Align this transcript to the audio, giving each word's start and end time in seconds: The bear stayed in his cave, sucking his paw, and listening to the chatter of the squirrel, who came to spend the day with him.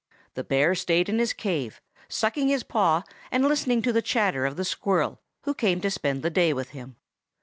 The 0.33 0.43
bear 0.43 0.73
stayed 0.73 1.09
in 1.09 1.19
his 1.19 1.31
cave, 1.31 1.79
sucking 2.09 2.47
his 2.47 2.63
paw, 2.63 3.03
and 3.29 3.45
listening 3.45 3.83
to 3.83 3.93
the 3.93 4.01
chatter 4.01 4.47
of 4.47 4.55
the 4.55 4.65
squirrel, 4.65 5.19
who 5.43 5.53
came 5.53 5.79
to 5.81 5.91
spend 5.91 6.23
the 6.23 6.31
day 6.31 6.53
with 6.53 6.69
him. 6.69 6.95